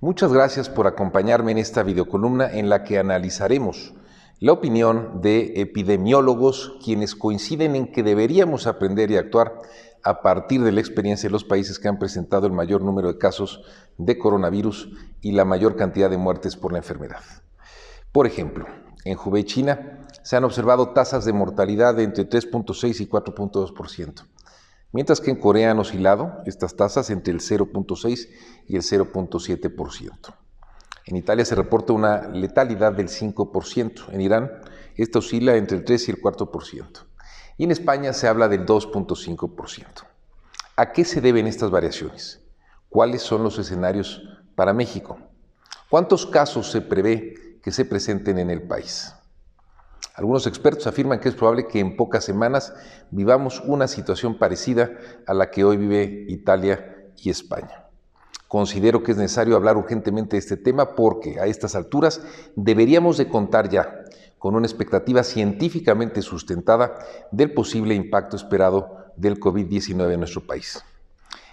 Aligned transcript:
Muchas 0.00 0.32
gracias 0.32 0.68
por 0.68 0.86
acompañarme 0.86 1.50
en 1.50 1.58
esta 1.58 1.82
videocolumna 1.82 2.52
en 2.52 2.68
la 2.68 2.84
que 2.84 3.00
analizaremos 3.00 3.94
la 4.38 4.52
opinión 4.52 5.20
de 5.22 5.54
epidemiólogos 5.60 6.76
quienes 6.84 7.16
coinciden 7.16 7.74
en 7.74 7.90
que 7.90 8.04
deberíamos 8.04 8.68
aprender 8.68 9.10
y 9.10 9.16
actuar 9.16 9.58
a 10.04 10.22
partir 10.22 10.62
de 10.62 10.70
la 10.70 10.78
experiencia 10.78 11.28
de 11.28 11.32
los 11.32 11.42
países 11.42 11.80
que 11.80 11.88
han 11.88 11.98
presentado 11.98 12.46
el 12.46 12.52
mayor 12.52 12.82
número 12.82 13.08
de 13.08 13.18
casos 13.18 13.64
de 13.96 14.16
coronavirus 14.18 14.88
y 15.20 15.32
la 15.32 15.44
mayor 15.44 15.74
cantidad 15.74 16.08
de 16.08 16.16
muertes 16.16 16.54
por 16.54 16.70
la 16.70 16.78
enfermedad. 16.78 17.24
Por 18.12 18.28
ejemplo, 18.28 18.66
en 19.04 19.18
Hubei, 19.18 19.42
China, 19.42 20.06
se 20.22 20.36
han 20.36 20.44
observado 20.44 20.90
tasas 20.90 21.24
de 21.24 21.32
mortalidad 21.32 21.96
de 21.96 22.04
entre 22.04 22.28
3.6 22.28 23.00
y 23.00 23.08
4.2%, 23.08 24.26
mientras 24.92 25.20
que 25.20 25.30
en 25.30 25.36
Corea 25.40 25.70
han 25.70 25.78
oscilado 25.78 26.42
estas 26.46 26.76
tasas 26.76 27.10
entre 27.10 27.32
el 27.32 27.40
0.6 27.40 28.28
y 28.66 28.76
el 28.76 28.82
0.7%. 28.82 30.34
En 31.06 31.16
Italia 31.16 31.44
se 31.44 31.54
reporta 31.54 31.92
una 31.92 32.28
letalidad 32.28 32.92
del 32.92 33.08
5%, 33.08 34.12
en 34.12 34.20
Irán 34.20 34.50
esta 34.96 35.20
oscila 35.20 35.56
entre 35.56 35.78
el 35.78 35.84
3 35.84 36.08
y 36.08 36.10
el 36.10 36.20
4%, 36.20 37.06
y 37.56 37.64
en 37.64 37.70
España 37.70 38.12
se 38.12 38.28
habla 38.28 38.48
del 38.48 38.66
2.5%. 38.66 39.84
¿A 40.76 40.92
qué 40.92 41.04
se 41.04 41.20
deben 41.20 41.46
estas 41.46 41.70
variaciones? 41.70 42.42
¿Cuáles 42.88 43.22
son 43.22 43.42
los 43.42 43.58
escenarios 43.58 44.22
para 44.54 44.72
México? 44.72 45.18
¿Cuántos 45.88 46.26
casos 46.26 46.70
se 46.70 46.80
prevé 46.80 47.58
que 47.62 47.72
se 47.72 47.84
presenten 47.84 48.38
en 48.38 48.50
el 48.50 48.62
país? 48.62 49.14
Algunos 50.18 50.48
expertos 50.48 50.88
afirman 50.88 51.20
que 51.20 51.28
es 51.28 51.36
probable 51.36 51.68
que 51.68 51.78
en 51.78 51.96
pocas 51.96 52.24
semanas 52.24 52.74
vivamos 53.12 53.62
una 53.64 53.86
situación 53.86 54.36
parecida 54.36 54.90
a 55.28 55.32
la 55.32 55.48
que 55.48 55.62
hoy 55.62 55.76
vive 55.76 56.24
Italia 56.26 57.06
y 57.22 57.30
España. 57.30 57.84
Considero 58.48 59.04
que 59.04 59.12
es 59.12 59.16
necesario 59.16 59.54
hablar 59.54 59.76
urgentemente 59.76 60.34
de 60.34 60.40
este 60.40 60.56
tema 60.56 60.96
porque 60.96 61.38
a 61.38 61.46
estas 61.46 61.76
alturas 61.76 62.20
deberíamos 62.56 63.16
de 63.16 63.28
contar 63.28 63.68
ya 63.68 63.94
con 64.38 64.56
una 64.56 64.66
expectativa 64.66 65.22
científicamente 65.22 66.20
sustentada 66.20 66.98
del 67.30 67.54
posible 67.54 67.94
impacto 67.94 68.34
esperado 68.34 69.12
del 69.14 69.38
COVID-19 69.38 70.14
en 70.14 70.18
nuestro 70.18 70.44
país. 70.44 70.82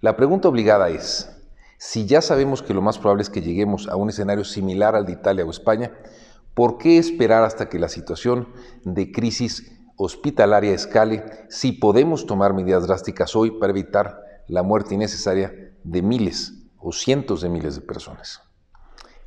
La 0.00 0.16
pregunta 0.16 0.48
obligada 0.48 0.88
es, 0.88 1.30
si 1.76 2.06
ya 2.06 2.20
sabemos 2.20 2.60
que 2.62 2.74
lo 2.74 2.82
más 2.82 2.98
probable 2.98 3.22
es 3.22 3.30
que 3.30 3.40
lleguemos 3.40 3.86
a 3.86 3.94
un 3.94 4.08
escenario 4.08 4.42
similar 4.42 4.96
al 4.96 5.06
de 5.06 5.12
Italia 5.12 5.44
o 5.44 5.50
España, 5.50 5.92
¿Por 6.58 6.76
qué 6.76 6.98
esperar 6.98 7.44
hasta 7.44 7.68
que 7.68 7.78
la 7.78 7.88
situación 7.88 8.48
de 8.82 9.12
crisis 9.12 9.78
hospitalaria 9.96 10.74
escale 10.74 11.24
si 11.48 11.70
podemos 11.70 12.26
tomar 12.26 12.52
medidas 12.52 12.84
drásticas 12.84 13.36
hoy 13.36 13.52
para 13.52 13.70
evitar 13.70 14.18
la 14.48 14.64
muerte 14.64 14.96
innecesaria 14.96 15.72
de 15.84 16.02
miles 16.02 16.54
o 16.80 16.90
cientos 16.90 17.42
de 17.42 17.48
miles 17.48 17.76
de 17.76 17.82
personas? 17.82 18.42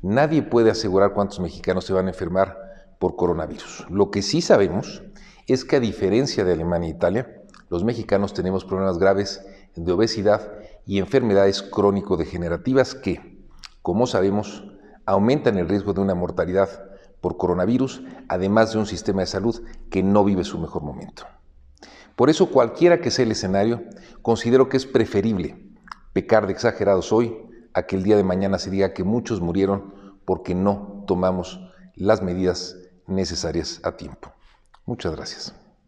Nadie 0.00 0.42
puede 0.42 0.70
asegurar 0.70 1.12
cuántos 1.12 1.38
mexicanos 1.38 1.84
se 1.84 1.92
van 1.92 2.06
a 2.06 2.12
enfermar 2.12 2.56
por 2.98 3.14
coronavirus. 3.14 3.84
Lo 3.90 4.10
que 4.10 4.22
sí 4.22 4.40
sabemos 4.40 5.02
es 5.46 5.66
que 5.66 5.76
a 5.76 5.80
diferencia 5.80 6.44
de 6.44 6.54
Alemania 6.54 6.88
e 6.88 6.92
Italia, 6.92 7.42
los 7.68 7.84
mexicanos 7.84 8.32
tenemos 8.32 8.64
problemas 8.64 8.96
graves 8.96 9.44
de 9.76 9.92
obesidad 9.92 10.50
y 10.86 10.98
enfermedades 10.98 11.60
crónico-degenerativas 11.60 12.94
que, 12.94 13.44
como 13.82 14.06
sabemos, 14.06 14.64
aumentan 15.08 15.56
el 15.56 15.68
riesgo 15.68 15.94
de 15.94 16.02
una 16.02 16.14
mortalidad 16.14 16.68
por 17.22 17.38
coronavirus, 17.38 18.02
además 18.28 18.72
de 18.72 18.78
un 18.78 18.84
sistema 18.84 19.22
de 19.22 19.26
salud 19.26 19.62
que 19.90 20.02
no 20.02 20.22
vive 20.22 20.44
su 20.44 20.58
mejor 20.58 20.82
momento. 20.82 21.24
Por 22.14 22.28
eso, 22.28 22.50
cualquiera 22.50 23.00
que 23.00 23.10
sea 23.10 23.24
el 23.24 23.32
escenario, 23.32 23.82
considero 24.20 24.68
que 24.68 24.76
es 24.76 24.84
preferible 24.84 25.64
pecar 26.12 26.46
de 26.46 26.52
exagerados 26.52 27.10
hoy 27.10 27.34
a 27.72 27.84
que 27.84 27.96
el 27.96 28.02
día 28.02 28.18
de 28.18 28.24
mañana 28.24 28.58
se 28.58 28.70
diga 28.70 28.92
que 28.92 29.02
muchos 29.02 29.40
murieron 29.40 29.94
porque 30.26 30.54
no 30.54 31.04
tomamos 31.06 31.58
las 31.94 32.22
medidas 32.22 32.76
necesarias 33.06 33.80
a 33.84 33.96
tiempo. 33.96 34.34
Muchas 34.84 35.16
gracias. 35.16 35.54